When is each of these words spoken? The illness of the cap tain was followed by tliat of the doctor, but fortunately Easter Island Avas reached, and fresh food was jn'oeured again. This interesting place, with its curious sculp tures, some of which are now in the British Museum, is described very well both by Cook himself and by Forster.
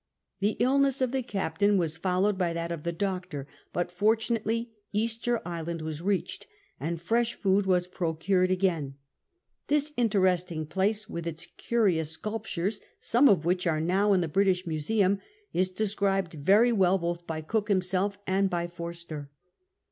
The 0.39 0.57
illness 0.57 0.99
of 0.99 1.11
the 1.11 1.21
cap 1.21 1.59
tain 1.59 1.77
was 1.77 1.95
followed 1.95 2.35
by 2.35 2.55
tliat 2.55 2.71
of 2.71 2.81
the 2.81 2.91
doctor, 2.91 3.45
but 3.71 3.91
fortunately 3.91 4.71
Easter 4.91 5.47
Island 5.47 5.83
Avas 5.83 6.03
reached, 6.03 6.47
and 6.79 6.99
fresh 6.99 7.35
food 7.35 7.67
was 7.67 7.87
jn'oeured 7.87 8.49
again. 8.49 8.95
This 9.67 9.93
interesting 9.97 10.65
place, 10.65 11.07
with 11.07 11.27
its 11.27 11.45
curious 11.55 12.09
sculp 12.17 12.47
tures, 12.47 12.81
some 12.99 13.29
of 13.29 13.45
which 13.45 13.67
are 13.67 13.79
now 13.79 14.11
in 14.13 14.21
the 14.21 14.27
British 14.27 14.65
Museum, 14.65 15.19
is 15.53 15.69
described 15.69 16.33
very 16.33 16.71
well 16.71 16.97
both 16.97 17.27
by 17.27 17.41
Cook 17.41 17.67
himself 17.67 18.17
and 18.25 18.49
by 18.49 18.65
Forster. 18.65 19.29